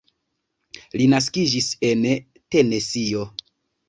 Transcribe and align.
Li 1.01 1.05
naskiĝis 1.11 1.67
en 1.89 2.07
Tenesio. 2.57 3.27